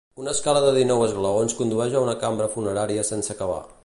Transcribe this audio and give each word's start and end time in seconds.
Una 0.21 0.31
escala 0.35 0.61
de 0.67 0.71
dinou 0.77 1.03
esglaons 1.07 1.55
condueix 1.59 1.97
a 1.99 2.03
una 2.09 2.15
cambra 2.25 2.49
funerària 2.57 3.05
sense 3.11 3.35
acabar. 3.37 3.63